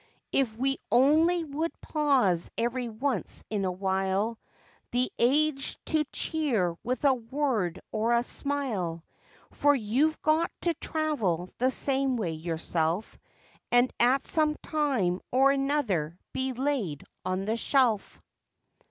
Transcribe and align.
If 0.31 0.57
we 0.57 0.79
only 0.91 1.43
would 1.43 1.79
pause 1.79 2.49
every 2.57 2.89
once 2.89 3.43
in 3.51 3.65
a 3.65 3.71
while, 3.71 4.39
The 4.89 5.11
aged 5.19 5.79
to 5.85 6.05
cheer 6.05 6.75
with 6.83 7.05
a 7.05 7.13
word 7.13 7.79
or 7.91 8.11
a 8.13 8.23
smile, 8.23 9.03
For 9.51 9.75
you've 9.75 10.19
got 10.23 10.49
to 10.61 10.73
travel 10.73 11.49
the 11.59 11.69
same 11.69 12.17
way 12.17 12.31
yourself, 12.31 13.19
And 13.71 13.93
at 13.99 14.25
some 14.25 14.55
time 14.55 15.21
or 15.31 15.51
other 15.53 16.17
be 16.33 16.53
"laid 16.53 17.03
on 17.23 17.45
the 17.45 17.55
shelf." 17.55 18.19